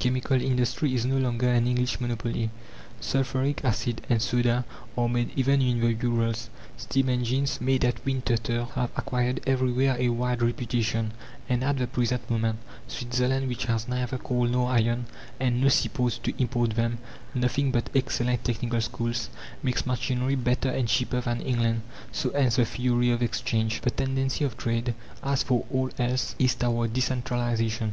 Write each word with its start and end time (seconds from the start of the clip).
Chemical 0.00 0.42
industry 0.42 0.92
is 0.92 1.04
no 1.06 1.18
longer 1.18 1.48
an 1.48 1.64
English 1.68 2.00
monopoly; 2.00 2.50
sulphuric 3.00 3.64
acid 3.64 4.00
and 4.10 4.20
soda 4.20 4.64
are 4.96 5.08
made 5.08 5.30
even 5.36 5.62
in 5.62 5.78
the 5.78 5.94
Urals. 6.04 6.50
Steam 6.76 7.08
engines, 7.08 7.60
made 7.60 7.84
at 7.84 8.04
Winterthur, 8.04 8.66
have 8.74 8.90
acquired 8.96 9.40
everywhere 9.46 9.94
a 9.96 10.08
wide 10.08 10.42
reputation, 10.42 11.12
and 11.48 11.62
at 11.62 11.76
the 11.78 11.86
present 11.86 12.28
moment, 12.28 12.58
Switzerland, 12.88 13.46
which 13.46 13.66
has 13.66 13.86
neither 13.86 14.18
coal 14.18 14.46
nor 14.48 14.68
iron, 14.72 15.06
and 15.38 15.60
no 15.60 15.68
sea 15.68 15.88
ports 15.88 16.18
to 16.18 16.34
import 16.42 16.70
them 16.70 16.98
nothing 17.32 17.70
but 17.70 17.88
excellent 17.94 18.42
technical 18.42 18.80
schools 18.80 19.30
makes 19.62 19.86
machinery 19.86 20.34
better 20.34 20.70
and 20.70 20.88
cheaper 20.88 21.20
than 21.20 21.40
England. 21.40 21.82
So 22.10 22.30
ends 22.30 22.56
the 22.56 22.64
theory 22.64 23.12
of 23.12 23.22
Exchange. 23.22 23.80
The 23.82 23.92
tendency 23.92 24.44
of 24.44 24.56
trade, 24.56 24.96
as 25.22 25.44
for 25.44 25.64
all 25.72 25.90
else, 26.00 26.34
is 26.40 26.56
toward 26.56 26.94
decentralization. 26.94 27.86